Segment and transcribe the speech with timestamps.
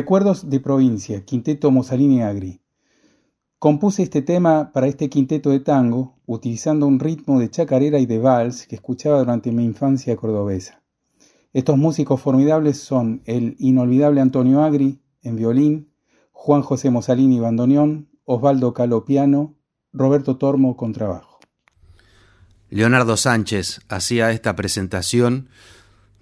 [0.00, 2.62] Recuerdos de provincia, Quinteto Mussolini Agri.
[3.58, 8.18] Compuse este tema para este quinteto de tango utilizando un ritmo de chacarera y de
[8.18, 10.82] vals que escuchaba durante mi infancia cordobesa.
[11.52, 15.92] Estos músicos formidables son el inolvidable Antonio Agri en violín,
[16.32, 19.54] Juan José Mosalini bandoneón, Osvaldo Calo piano,
[19.92, 21.40] Roberto Tormo contrabajo.
[22.70, 25.50] Leonardo Sánchez hacía esta presentación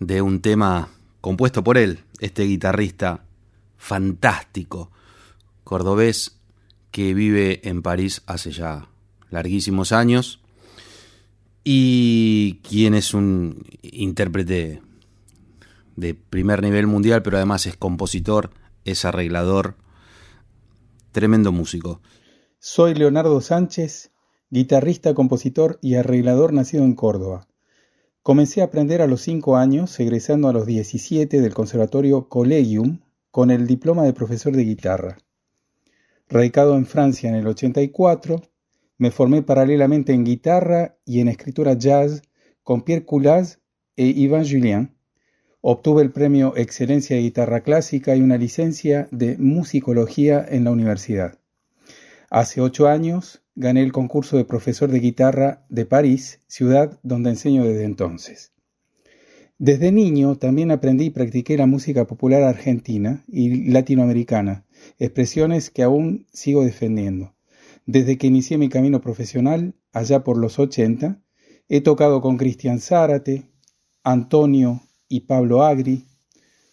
[0.01, 0.89] de un tema
[1.21, 3.28] compuesto por él, este guitarrista
[3.79, 4.91] fantástico,
[5.65, 6.41] cordobés
[6.91, 8.89] que vive en París hace ya
[9.31, 10.41] larguísimos años
[11.65, 14.83] y quien es un intérprete
[15.97, 18.51] de primer nivel mundial, pero además es compositor,
[18.85, 19.77] es arreglador,
[21.13, 22.01] tremendo músico.
[22.59, 24.11] Soy Leonardo Sánchez,
[24.51, 27.49] guitarrista, compositor y arreglador nacido en Córdoba.
[28.23, 33.51] Comencé a aprender a los 5 años, egresando a los 17 del Conservatorio Collegium con
[33.51, 35.19] el diploma de profesor de guitarra.
[36.29, 38.43] Radicado en Francia en el 84,
[38.99, 42.23] me formé paralelamente en guitarra y en escritura jazz
[42.63, 43.61] con Pierre Coulaz
[43.97, 44.95] e Ivan Julien.
[45.61, 51.39] Obtuve el premio Excelencia de Guitarra Clásica y una licencia de musicología en la universidad.
[52.31, 57.65] Hace ocho años gané el concurso de profesor de guitarra de París, ciudad donde enseño
[57.65, 58.53] desde entonces.
[59.61, 64.65] Desde niño también aprendí y practiqué la música popular argentina y latinoamericana,
[65.01, 67.35] expresiones que aún sigo defendiendo.
[67.85, 71.21] Desde que inicié mi camino profesional, allá por los 80,
[71.69, 73.51] he tocado con Cristian Zárate,
[74.05, 76.07] Antonio y Pablo Agri,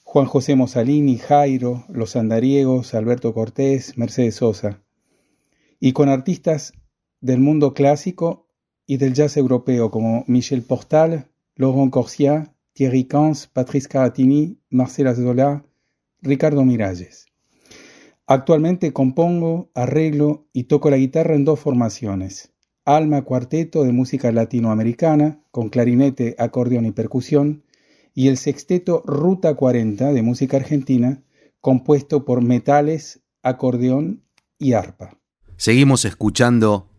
[0.03, 4.83] Juan José Mosalini, Jairo, Los Andariegos, Alberto Cortés, Mercedes Sosa,
[5.79, 6.73] y con artistas
[7.19, 8.47] del mundo clásico
[8.85, 15.63] y del jazz europeo como Michel Portal, Laurent Corsia, Thierry Cans, Patrice Caratini, Marcela Zola,
[16.21, 17.25] Ricardo Miralles.
[18.27, 22.51] Actualmente compongo, arreglo y toco la guitarra en dos formaciones.
[22.83, 27.63] Alma Cuarteto de música latinoamericana, con clarinete, acordeón y percusión,
[28.13, 31.23] y el sexteto Ruta 40 de música argentina,
[31.61, 34.25] compuesto por metales, acordeón
[34.59, 35.17] y arpa.
[35.55, 36.89] Seguimos escuchando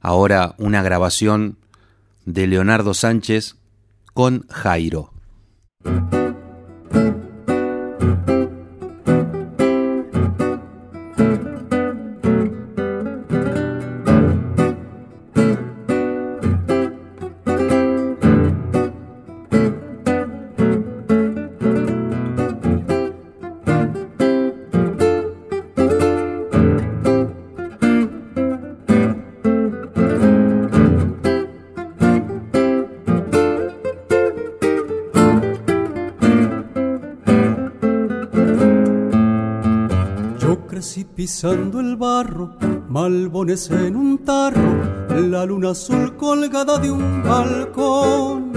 [0.00, 1.58] ahora una grabación
[2.24, 3.56] de Leonardo Sánchez
[4.12, 5.12] con Jairo.
[41.44, 42.54] El barro,
[42.88, 48.52] malbones en un tarro, la luna azul colgada de un balcón.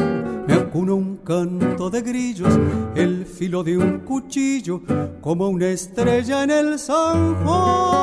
[0.45, 2.53] Me acuna un canto de grillos,
[2.93, 4.81] el filo de un cuchillo,
[5.19, 7.95] como una estrella en el zanjón.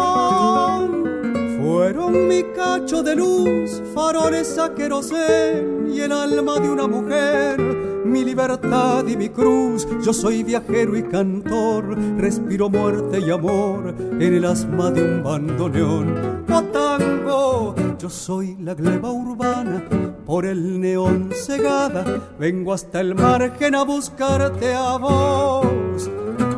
[1.61, 8.25] Fueron mi cacho de luz, faroles a querosén y el alma de una mujer mi
[8.25, 9.87] libertad y mi cruz.
[10.05, 16.45] Yo soy viajero y cantor, respiro muerte y amor en el asma de un bandoneón.
[16.51, 19.83] Oh tango, yo soy la gleba urbana,
[20.27, 22.05] por el neón cegada,
[22.39, 26.11] vengo hasta el margen a buscarte a vos.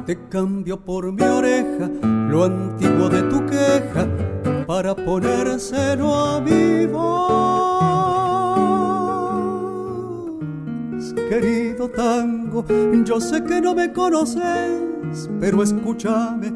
[0.06, 4.06] Te cambio por mi oreja lo antiguo de tu queja
[4.66, 8.23] para ponérselo a mi voz.
[11.28, 12.64] Querido tango.
[13.04, 16.52] Yo sé que no me conoces, pero escúchame,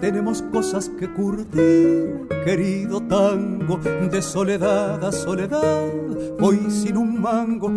[0.00, 3.78] tenemos cosas que curtir, querido tango.
[4.10, 5.86] De soledad a soledad,
[6.38, 7.70] voy sin un mango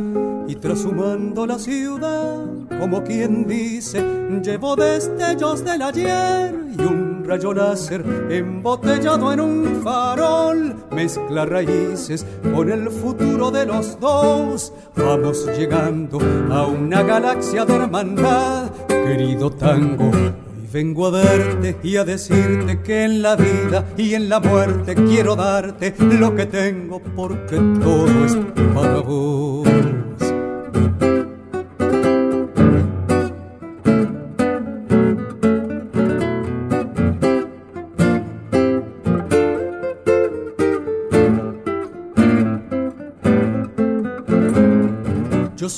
[0.48, 2.46] y trashumando la ciudad,
[2.80, 4.04] como quien dice,
[4.42, 12.72] llevo destellos del ayer y un rayo láser embotellado en un farol mezcla raíces con
[12.72, 14.74] el futuro de los dos.
[14.96, 16.20] Vamos llegando
[16.52, 20.10] a una galaxia de hermandad, querido tango.
[20.10, 20.34] Hoy
[20.72, 25.36] vengo a verte y a decirte que en la vida y en la muerte quiero
[25.36, 28.38] darte lo que tengo porque todo es
[28.74, 29.68] para vos.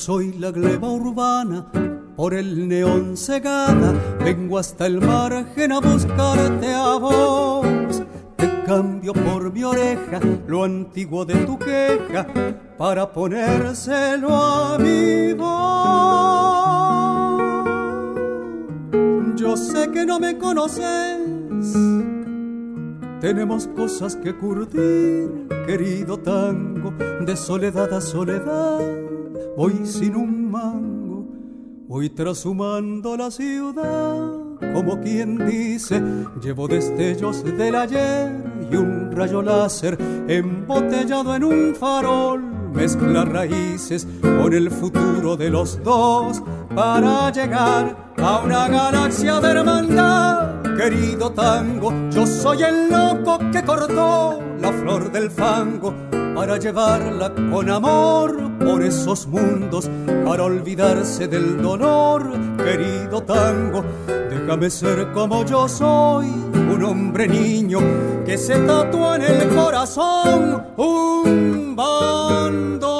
[0.05, 1.65] Soy la gleba urbana,
[2.15, 3.91] por el neón cegada,
[4.23, 8.03] vengo hasta el margen a buscarte a vos.
[8.35, 12.27] Te cambio por mi oreja lo antiguo de tu queja
[12.77, 15.49] para ponérselo a mi voz.
[19.35, 21.73] Yo sé que no me conoces,
[23.25, 26.93] tenemos cosas que curtir, querido tango,
[27.25, 28.79] de soledad a soledad,
[29.57, 31.25] voy sin un mango
[31.87, 34.29] Voy trashumando la ciudad,
[34.73, 36.01] como quien dice,
[36.41, 38.31] llevo destellos del ayer
[38.71, 42.43] y un rayo láser embotellado en un farol.
[42.73, 46.43] Mezcla raíces con el futuro de los dos
[46.75, 50.54] para llegar a una galaxia de hermandad.
[50.77, 55.93] Querido tango, yo soy el loco que cortó la flor del fango
[56.35, 59.89] para llevarla con amor por esos mundos,
[60.25, 63.85] para olvidarse del dolor, querido tango.
[64.29, 67.79] Déjame ser como yo soy, un hombre niño
[68.25, 72.94] que se tatúa en el corazón un bandoneón.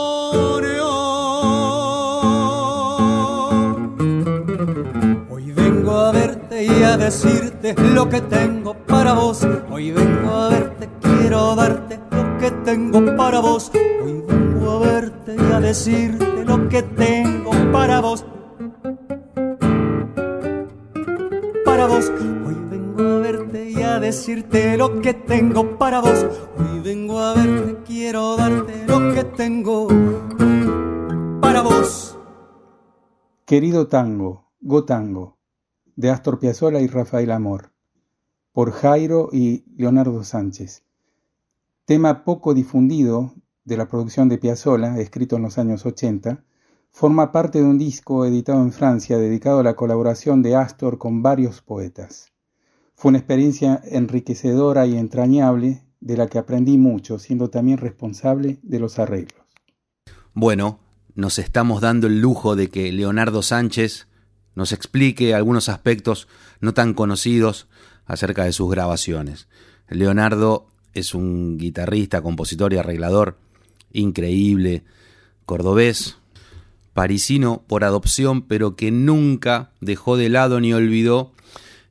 [6.97, 9.45] Decirte lo que tengo para vos.
[9.71, 11.99] Hoy vengo a verte, quiero darte
[12.39, 13.71] que tengo para vos.
[14.03, 18.25] Hoy vengo a verte y a decirte lo que tengo para vos.
[21.65, 22.11] Para vos,
[22.45, 26.25] hoy vengo a verte y a decirte lo que tengo para vos.
[26.57, 29.87] Hoy vengo a verte, quiero darte lo que tengo
[31.41, 32.17] para vos.
[33.45, 35.34] Querido tango, Gotango,
[35.95, 37.71] de Astor Piazzolla y Rafael Amor,
[38.51, 40.85] por Jairo y Leonardo Sánchez
[41.85, 46.43] tema poco difundido de la producción de Piazzolla, escrito en los años 80,
[46.91, 51.21] forma parte de un disco editado en Francia dedicado a la colaboración de Astor con
[51.21, 52.31] varios poetas.
[52.95, 58.79] Fue una experiencia enriquecedora y entrañable de la que aprendí mucho, siendo también responsable de
[58.79, 59.41] los arreglos.
[60.33, 60.79] Bueno,
[61.13, 64.07] nos estamos dando el lujo de que Leonardo Sánchez
[64.55, 66.27] nos explique algunos aspectos
[66.59, 67.67] no tan conocidos
[68.05, 69.47] acerca de sus grabaciones.
[69.89, 73.37] Leonardo es un guitarrista, compositor y arreglador
[73.91, 74.83] increíble,
[75.45, 76.17] cordobés,
[76.93, 81.33] parisino por adopción, pero que nunca dejó de lado ni olvidó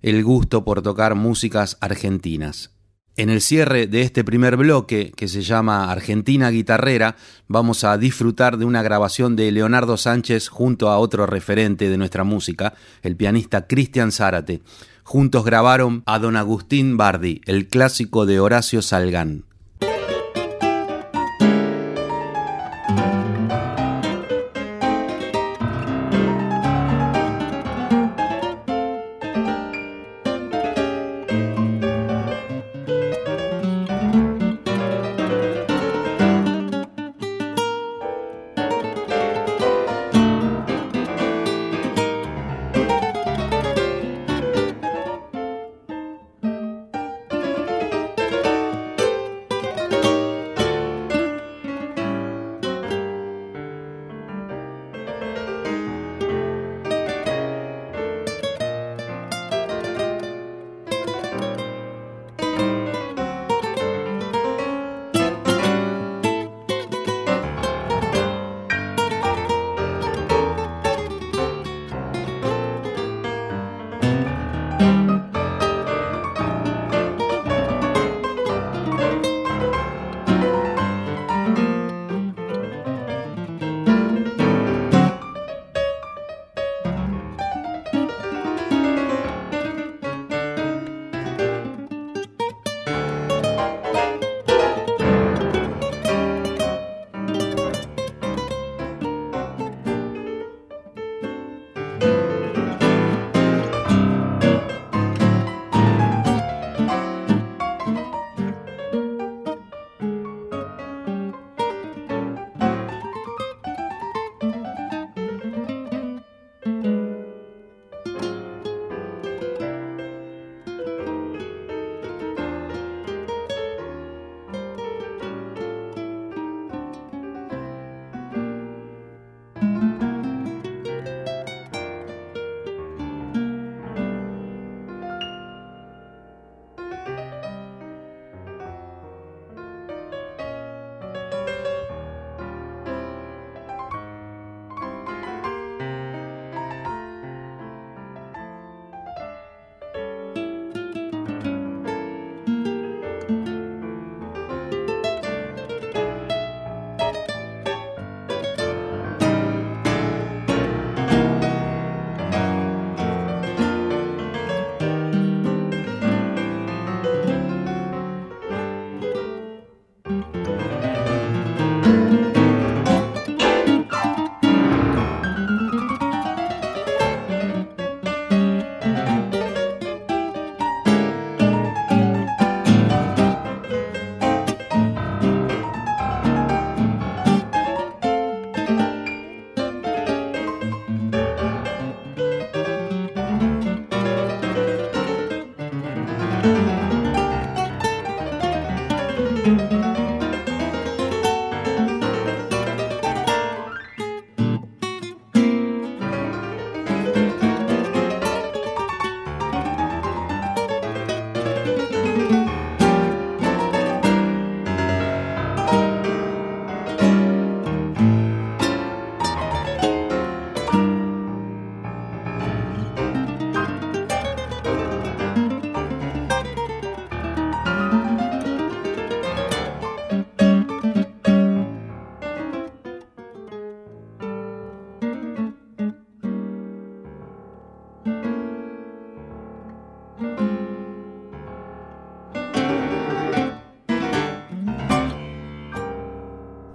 [0.03, 2.74] el gusto por tocar músicas argentinas.
[3.17, 7.15] En el cierre de este primer bloque, que se llama Argentina Guitarrera,
[7.47, 12.25] vamos a disfrutar de una grabación de Leonardo Sánchez junto a otro referente de nuestra
[12.25, 14.63] música, el pianista Cristian Zárate.
[15.05, 19.45] Juntos grabaron a Don Agustín Bardi, el clásico de Horacio Salgán.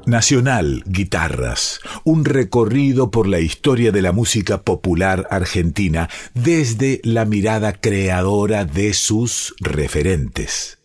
[0.10, 7.74] Nacional Guitarras, un recorrido por la historia de la música popular argentina desde la mirada
[7.74, 10.80] creadora de sus referentes.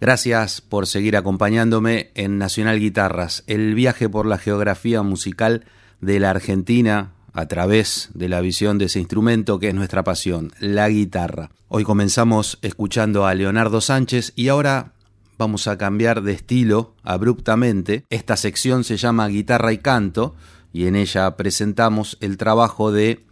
[0.00, 5.64] Gracias por seguir acompañándome en Nacional Guitarras, el viaje por la geografía musical
[6.00, 10.52] de la Argentina a través de la visión de ese instrumento que es nuestra pasión,
[10.60, 11.50] la guitarra.
[11.66, 14.92] Hoy comenzamos escuchando a Leonardo Sánchez y ahora
[15.38, 18.04] vamos a cambiar de estilo abruptamente.
[18.10, 20.34] Esta sección se llama Guitarra y Canto
[20.72, 23.24] y en ella presentamos el trabajo de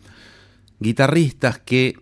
[0.81, 1.99] guitarristas que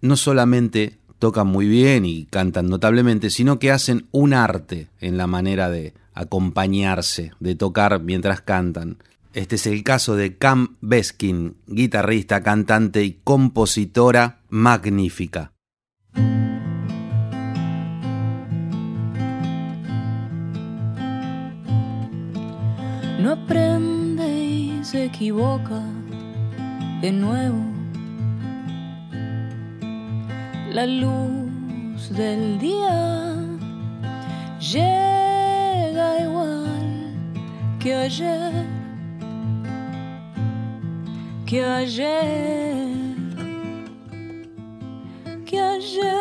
[0.00, 5.26] no solamente tocan muy bien y cantan notablemente, sino que hacen un arte en la
[5.26, 8.98] manera de acompañarse, de tocar mientras cantan.
[9.34, 15.52] Este es el caso de Cam Beskin, guitarrista, cantante y compositora magnífica.
[23.18, 25.82] No aprende y se equivoca
[27.00, 27.62] de nuevo.
[30.72, 33.36] La luz del día
[34.60, 37.14] llega igual
[37.80, 38.78] que ayer
[41.48, 42.88] que ayer,
[45.46, 46.17] que ayer.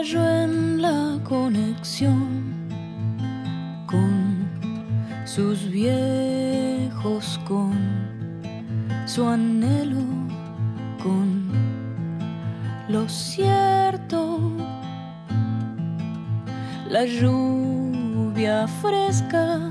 [0.00, 2.44] En la conexión
[3.84, 4.48] con
[5.24, 7.74] sus viejos, con
[9.06, 10.04] su anhelo,
[11.02, 11.50] con
[12.88, 14.38] lo cierto.
[16.88, 19.67] La lluvia fresca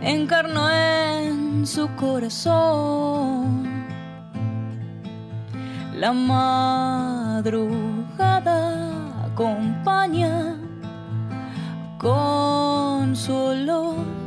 [0.00, 3.66] encarnó en su corazón.
[5.94, 7.56] La madrugada
[9.26, 10.56] acompaña
[11.98, 14.18] con su olor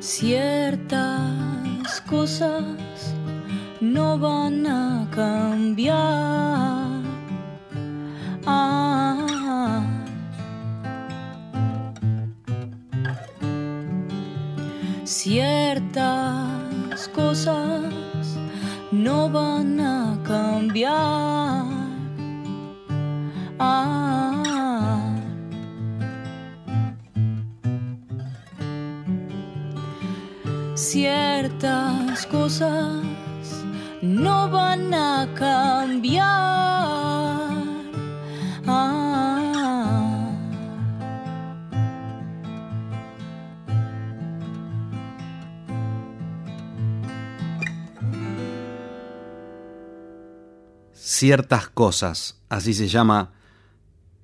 [0.00, 1.27] ciertas
[2.08, 3.14] cosas
[3.80, 7.02] no van a cambiar.
[8.46, 9.84] Ah.
[15.04, 17.92] Ciertas cosas
[18.90, 21.66] no van a cambiar.
[30.98, 33.04] Ciertas cosas
[34.02, 36.26] no van a cambiar.
[38.66, 39.14] Ah.
[50.94, 53.34] Ciertas cosas, así se llama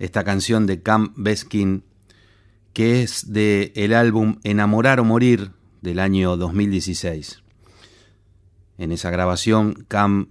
[0.01, 1.85] esta canción de Cam Beskin,
[2.73, 5.53] que es de el álbum Enamorar o Morir
[5.85, 7.43] del año 2016.
[8.79, 10.31] En esa grabación, Cam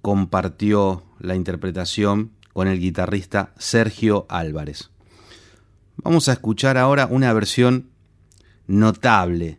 [0.00, 4.90] compartió la interpretación con el guitarrista Sergio Álvarez.
[5.98, 7.90] Vamos a escuchar ahora una versión
[8.66, 9.58] notable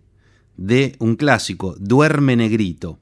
[0.58, 2.98] de un clásico, Duerme Negrito.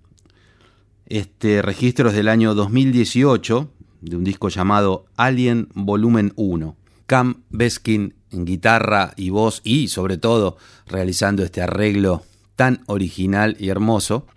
[1.06, 6.76] Este registro es del año 2018, de un disco llamado Alien Volumen 1.
[7.06, 12.24] Cam Beskin en guitarra y voz y sobre todo realizando este arreglo
[12.56, 14.28] tan original y hermoso.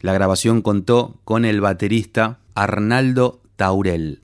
[0.00, 4.20] La grabación contó con el baterista Arnaldo Taurel.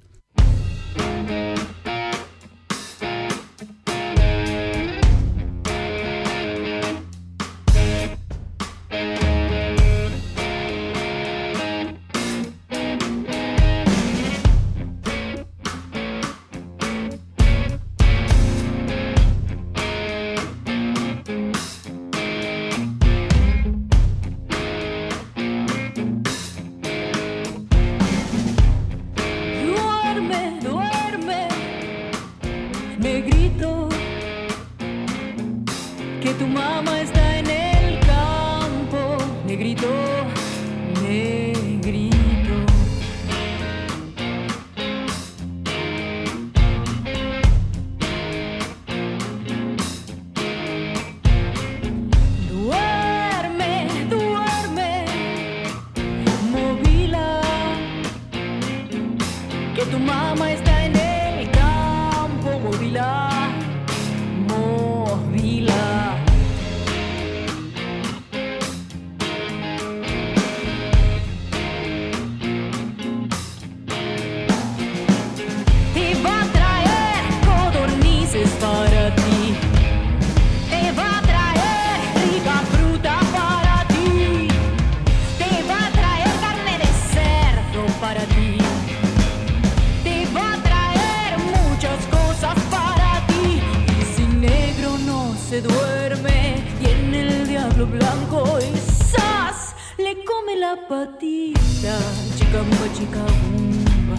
[95.52, 99.74] se duerme y en el diablo blanco y ¡zas!
[99.98, 101.94] le come la patita.
[102.38, 104.16] Chicamba, chicabumba,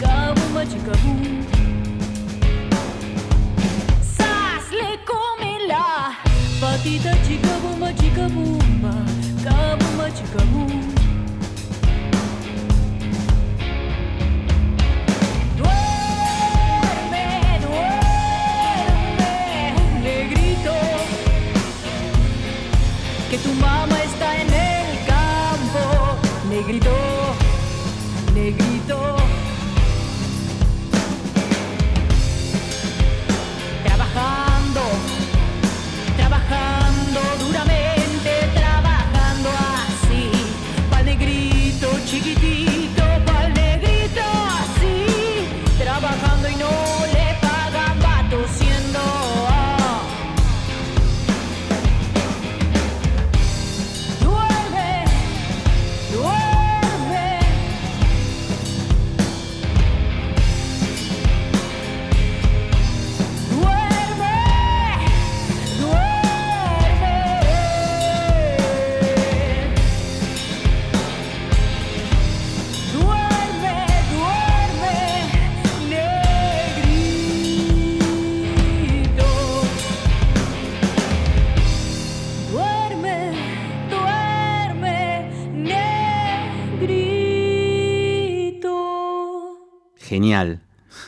[0.00, 1.46] cabumba, chicabumba.
[4.16, 4.64] ¡Zas!
[4.72, 6.18] le come la
[6.60, 8.92] patita, chicabumba, chicabumba,
[9.44, 11.01] cabumba, chicabumba.
[23.32, 24.01] Que tu mamá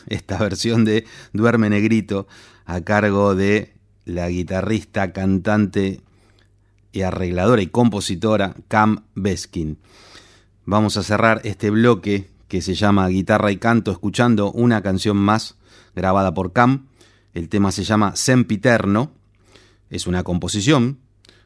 [0.06, 2.26] Esta versión de Duerme Negrito
[2.66, 6.00] a cargo de la guitarrista, cantante
[6.92, 9.78] y arregladora y compositora Cam Beskin.
[10.66, 15.56] Vamos a cerrar este bloque que se llama Guitarra y Canto escuchando una canción más
[15.96, 16.86] grabada por Cam.
[17.32, 19.10] El tema se llama Sempiterno.
[19.90, 20.98] Es una composición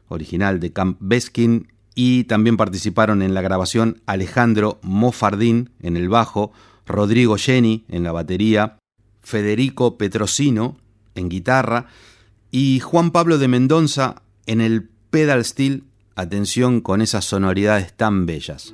[0.09, 6.51] original de Cam Beskin y también participaron en la grabación Alejandro Mofardín en el bajo,
[6.89, 8.79] Rodrigo Jenny en la batería,
[9.21, 10.75] Federico Petrosino
[11.13, 11.85] en guitarra
[12.49, 15.83] y Juan Pablo de Mendoza en el pedal steel.
[16.15, 18.73] Atención con esas sonoridades tan bellas.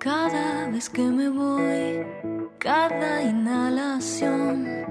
[0.00, 2.04] Cada vez que me voy,
[2.58, 4.85] cada inhalación,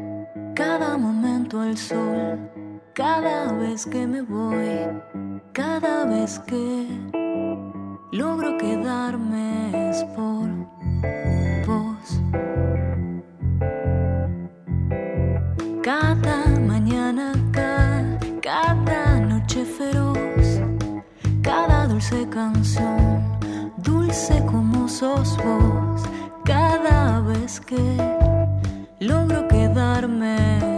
[0.55, 2.39] cada momento al sol,
[2.93, 4.87] cada vez que me voy,
[5.51, 6.87] cada vez que
[8.13, 10.47] logro quedarme es por
[11.67, 12.21] vos.
[15.83, 20.61] Cada mañana acá, cada noche feroz,
[21.43, 23.37] cada dulce canción,
[23.79, 26.03] dulce como sos vos,
[26.45, 28.24] cada vez que
[29.05, 30.74] logro quedarme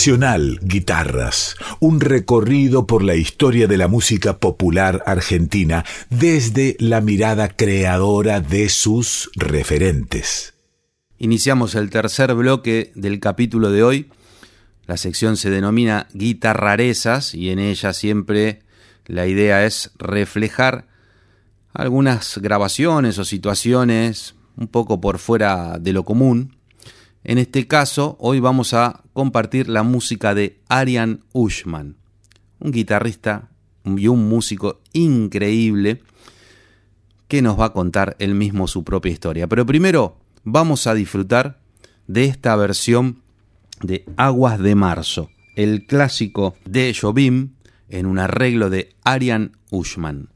[0.00, 7.48] Nacional Guitarras, un recorrido por la historia de la música popular argentina desde la mirada
[7.48, 10.54] creadora de sus referentes.
[11.18, 14.10] Iniciamos el tercer bloque del capítulo de hoy.
[14.86, 18.60] La sección se denomina Guitarrarezas y en ella siempre
[19.04, 20.86] la idea es reflejar
[21.74, 26.56] algunas grabaciones o situaciones un poco por fuera de lo común
[27.22, 31.96] en este caso, hoy vamos a compartir la música de Arian Ushman,
[32.58, 33.50] un guitarrista
[33.84, 36.02] y un músico increíble
[37.28, 39.46] que nos va a contar él mismo su propia historia.
[39.46, 41.60] Pero primero vamos a disfrutar
[42.06, 43.22] de esta versión
[43.82, 47.50] de Aguas de Marzo, el clásico de Jobim
[47.88, 50.28] en un arreglo de Arian Ushman.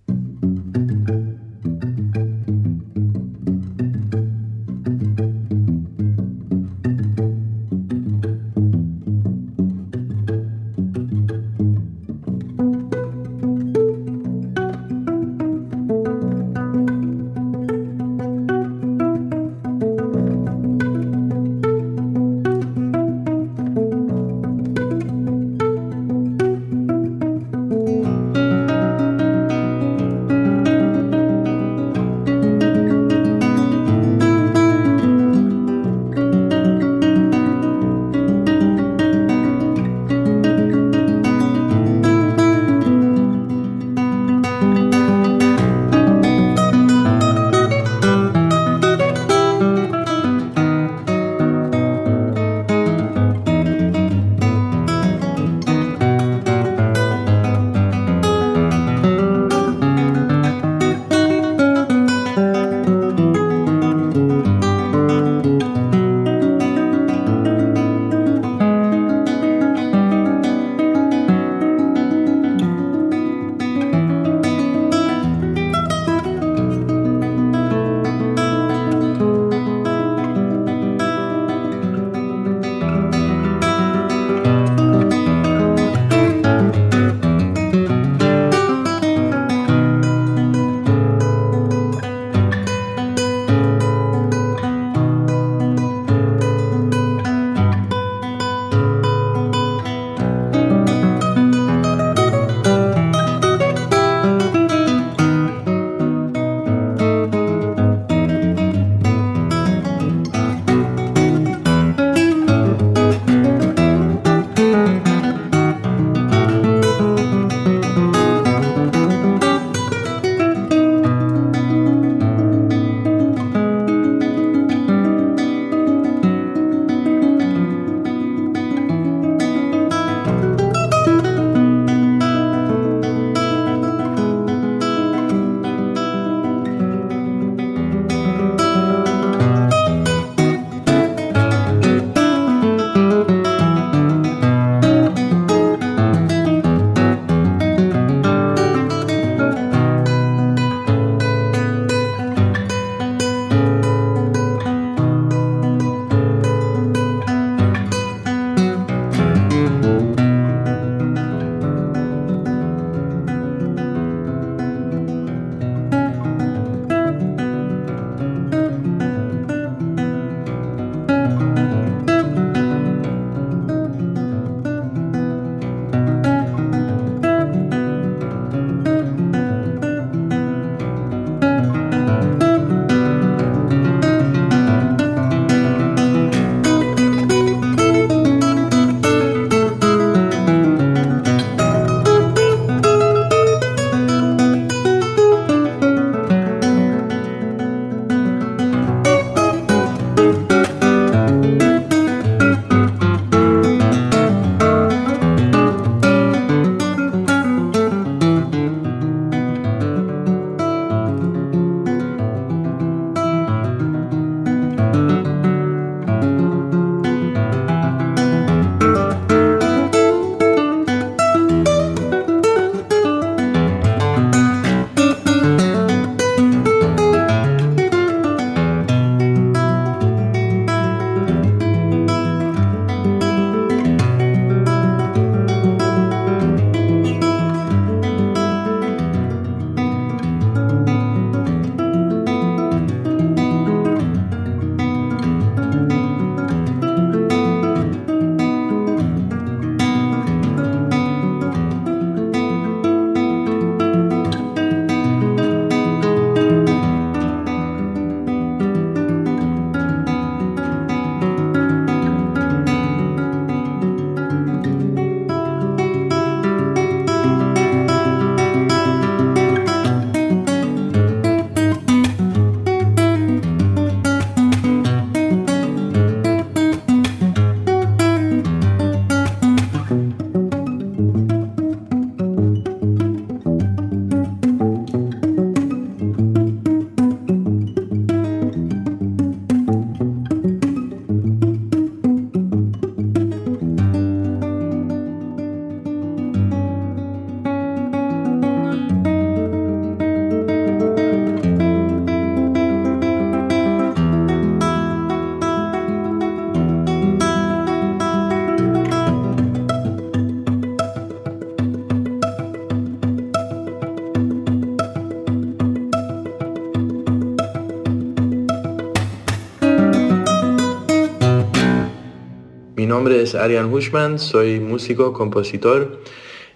[322.95, 325.99] Nombre es Arian Hushman, soy músico, compositor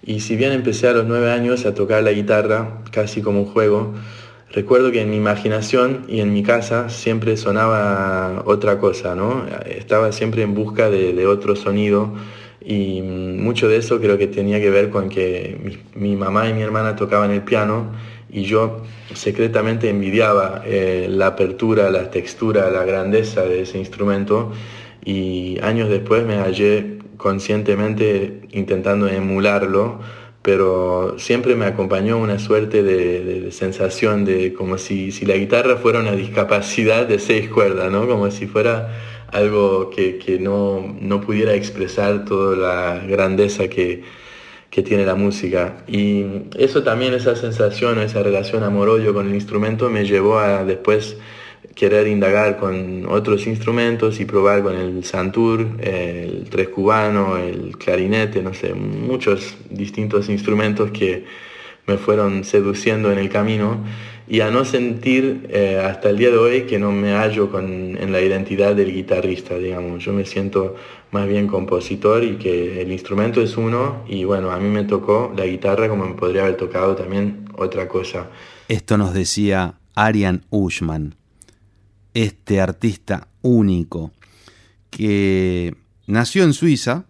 [0.01, 3.45] y si bien empecé a los nueve años a tocar la guitarra casi como un
[3.45, 3.93] juego,
[4.49, 9.45] recuerdo que en mi imaginación y en mi casa siempre sonaba otra cosa, ¿no?
[9.65, 12.13] Estaba siempre en busca de, otro sonido
[12.65, 16.61] y mucho de eso creo que tenía que ver con que mi, mamá y mi
[16.61, 17.91] hermana tocaban el piano
[18.31, 18.83] y yo
[19.13, 24.53] secretamente envidiaba eh, la apertura, la textura, la grandeza de ese instrumento
[25.03, 29.99] y años después me hallé conscientemente intentando emularlo,
[30.41, 35.99] pero siempre me acompañó una suerte de, sensación de como si, si, la guitarra fuera
[35.99, 38.07] una discapacidad de seis cuerdas, ¿no?
[38.07, 38.89] como si fuera
[39.31, 44.03] algo que, no, no, pudiera expresar toda la grandeza que,
[44.69, 45.83] que tiene la música.
[45.87, 46.25] Y
[46.57, 51.17] eso también, esa sensación, esa relación amor-odio con el instrumento me llevó a después
[51.79, 58.41] querer indagar con otros instrumentos y probar con el santur, el tres cubano, el clarinete,
[58.41, 61.23] no sé, muchos distintos instrumentos que
[61.87, 63.81] me fueron seduciendo en el camino
[64.27, 67.97] y a no sentir eh, hasta el día de hoy que no me hallo con,
[67.97, 70.03] en la identidad del guitarrista, digamos.
[70.03, 70.75] Yo me siento
[71.11, 75.33] más bien compositor y que el instrumento es uno y bueno, a mí me tocó
[75.33, 78.27] la guitarra como me podría haber tocado también otra cosa.
[78.67, 81.15] Esto nos decía Arian Ushman,
[82.13, 84.11] este artista único
[84.89, 85.75] que
[86.07, 87.05] nació en Suiza,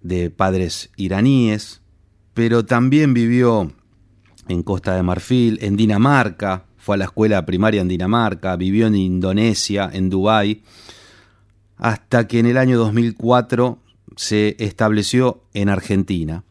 [0.00, 1.80] de padres iraníes,
[2.34, 3.72] pero también vivió
[4.48, 8.96] en Costa de Marfil, en Dinamarca, fue a la escuela primaria en Dinamarca, vivió en
[8.96, 10.62] Indonesia, en Dubái,
[11.76, 13.78] hasta que en el año 2004
[14.16, 16.44] se estableció en Argentina.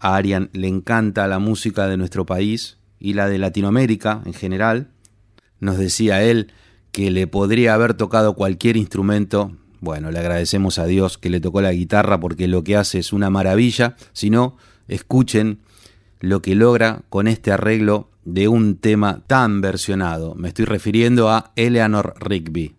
[0.00, 4.93] A Arian le encanta la música de nuestro país y la de Latinoamérica en general,
[5.64, 6.52] nos decía él
[6.92, 9.56] que le podría haber tocado cualquier instrumento.
[9.80, 13.12] Bueno, le agradecemos a Dios que le tocó la guitarra porque lo que hace es
[13.12, 13.96] una maravilla.
[14.12, 14.56] Si no,
[14.86, 15.58] escuchen
[16.20, 20.34] lo que logra con este arreglo de un tema tan versionado.
[20.34, 22.76] Me estoy refiriendo a Eleanor Rigby.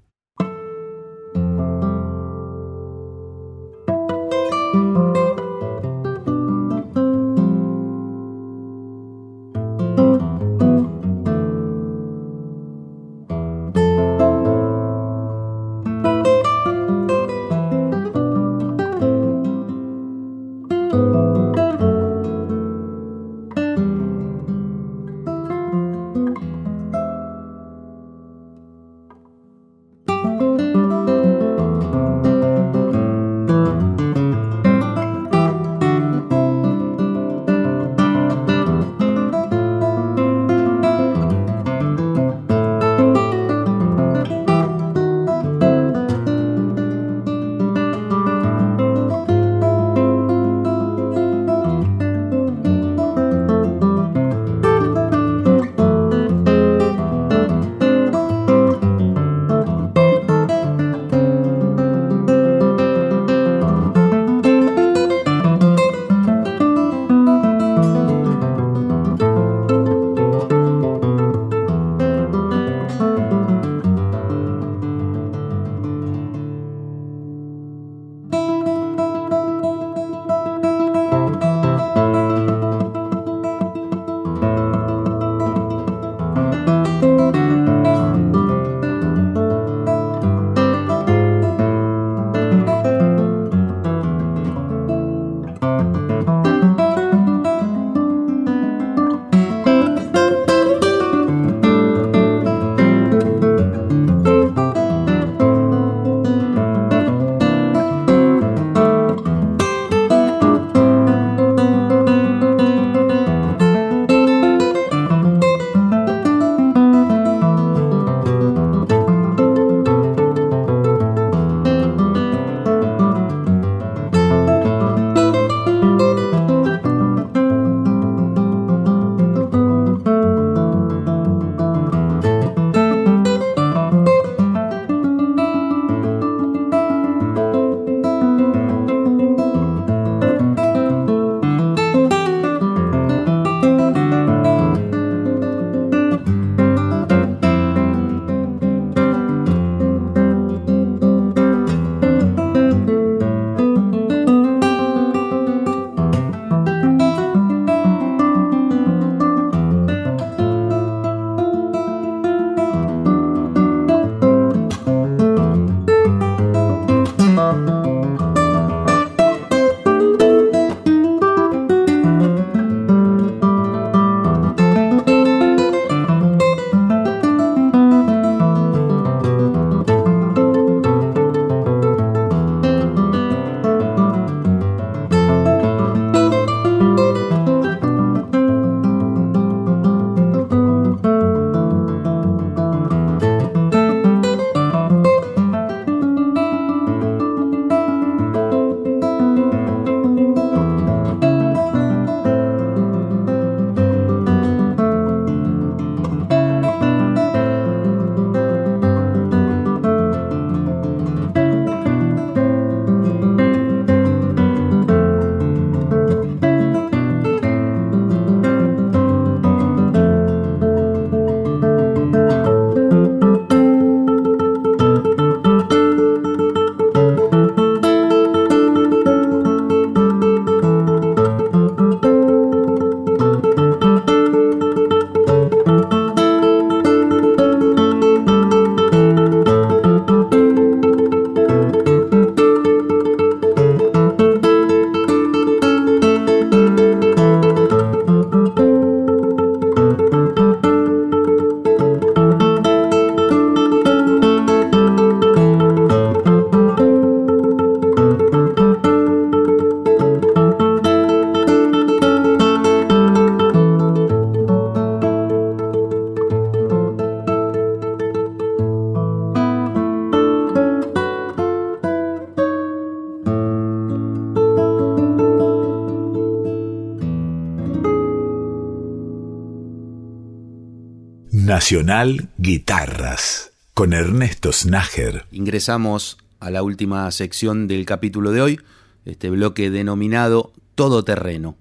[281.45, 285.27] Nacional Guitarras con Ernesto Snager.
[285.31, 288.59] Ingresamos a la última sección del capítulo de hoy,
[289.05, 291.55] este bloque denominado Todoterreno.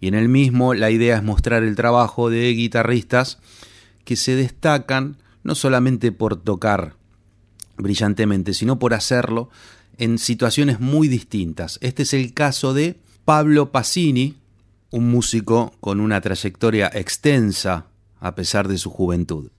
[0.00, 3.38] Y en el mismo la idea es mostrar el trabajo de guitarristas
[4.06, 6.94] que se destacan no solamente por tocar
[7.76, 9.50] brillantemente, sino por hacerlo
[9.98, 11.78] en situaciones muy distintas.
[11.82, 14.36] Este es el caso de Pablo Passini,
[14.90, 17.88] un músico con una trayectoria extensa
[18.18, 19.50] a pesar de su juventud.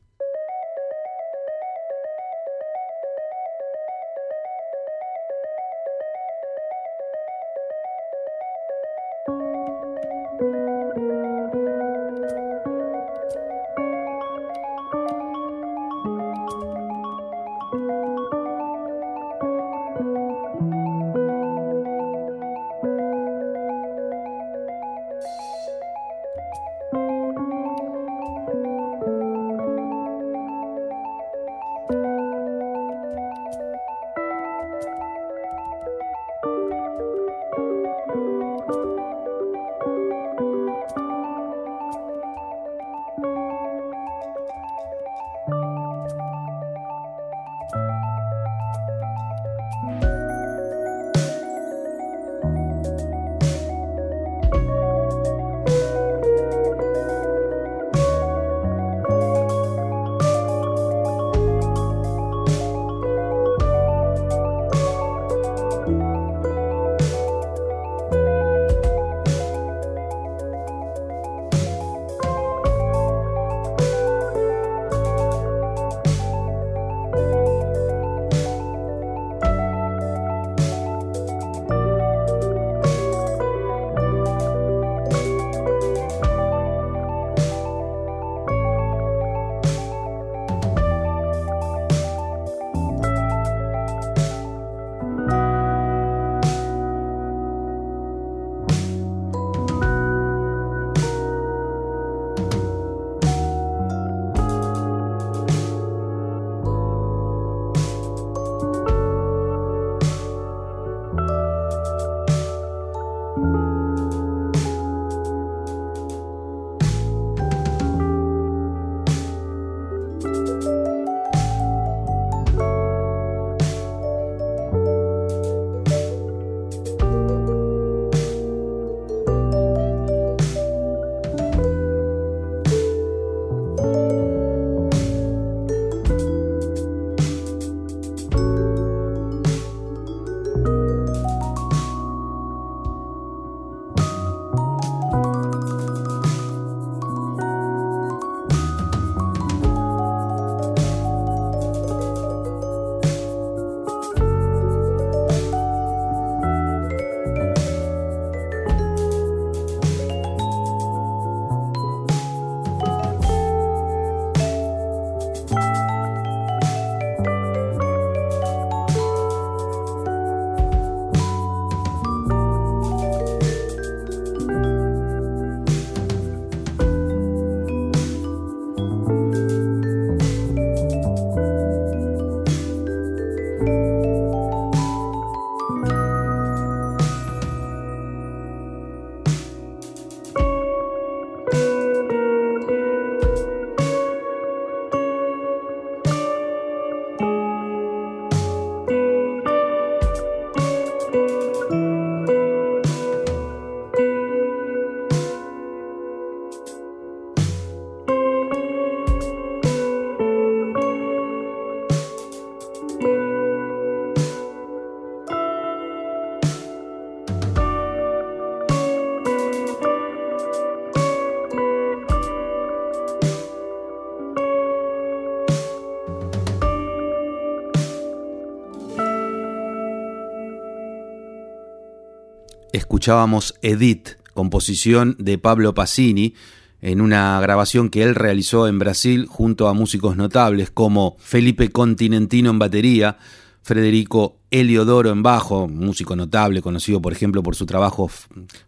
[232.88, 236.36] Escuchábamos Edith, composición de Pablo Passini,
[236.80, 242.50] en una grabación que él realizó en Brasil junto a músicos notables como Felipe Continentino
[242.50, 243.18] en batería,
[243.62, 248.10] Federico Eliodoro en bajo, músico notable conocido por ejemplo por su trabajo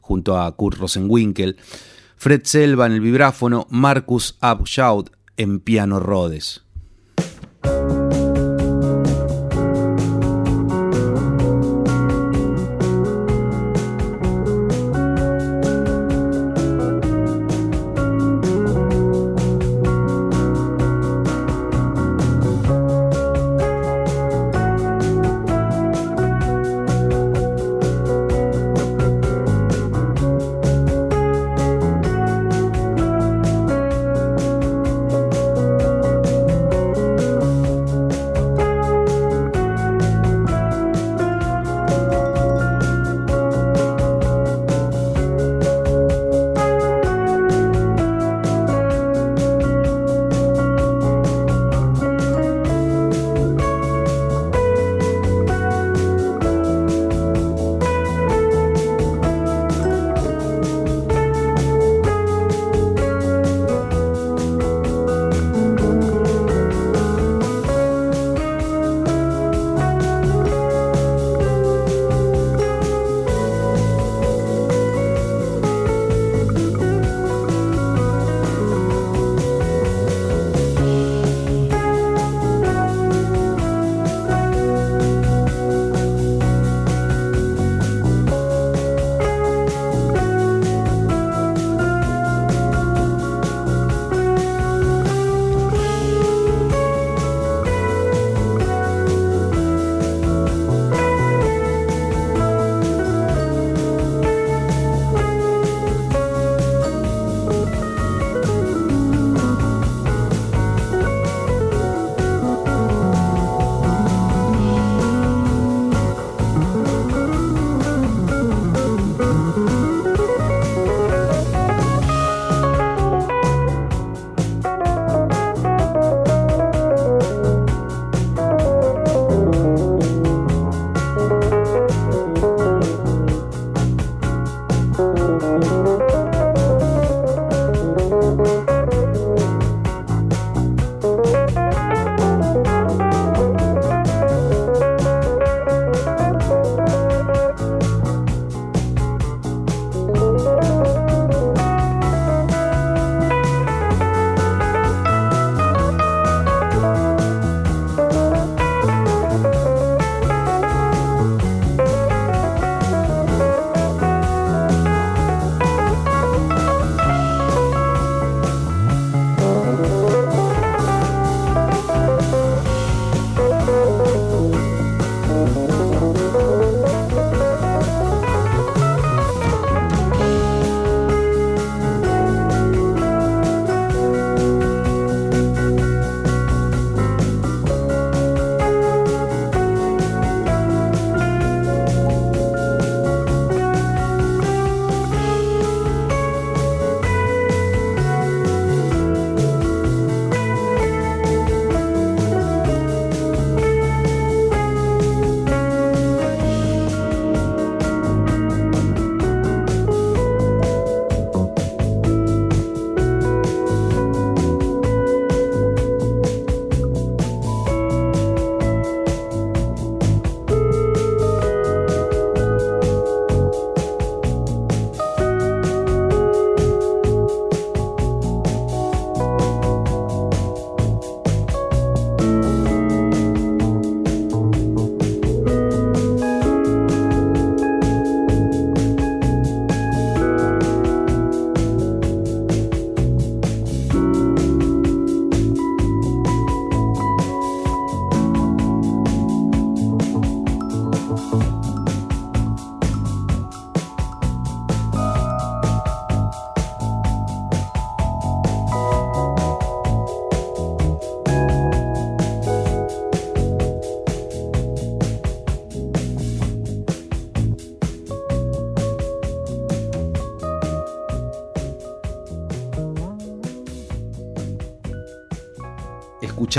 [0.02, 1.56] junto a Kurt Rosenwinkel,
[2.18, 6.66] Fred Selva en el vibráfono, Marcus Abschaut en piano Rhodes.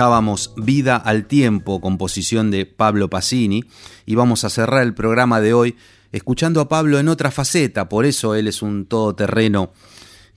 [0.00, 3.66] Escuchábamos Vida al Tiempo, composición de Pablo Pacini,
[4.06, 5.76] y vamos a cerrar el programa de hoy
[6.10, 9.72] escuchando a Pablo en otra faceta, por eso él es un todoterreno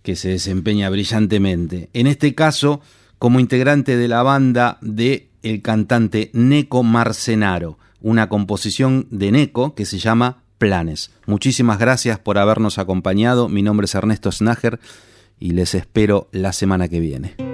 [0.01, 1.89] que se desempeña brillantemente.
[1.93, 2.81] En este caso,
[3.19, 9.85] como integrante de la banda de el cantante Neco Marcenaro, una composición de Neco que
[9.85, 11.11] se llama Planes.
[11.25, 13.47] Muchísimas gracias por habernos acompañado.
[13.47, 14.81] Mi nombre es Ernesto Snager
[15.39, 17.52] y les espero la semana que viene.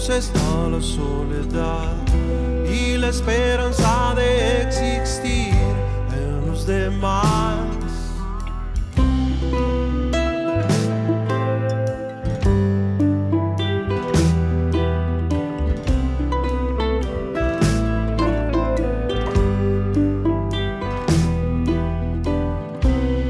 [0.00, 1.92] Todos está la soledad
[2.66, 5.54] y la esperanza de existir
[6.12, 7.66] en los demás.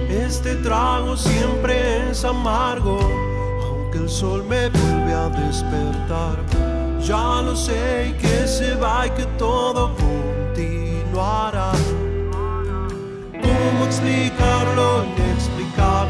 [0.08, 3.20] Este trago siempre es amargo
[4.10, 6.59] sol me vuelve a despertar.
[7.02, 11.72] Ya lo sé que se va y que todo continuará.
[13.32, 16.09] ¿Cómo explicar lo inexplicable?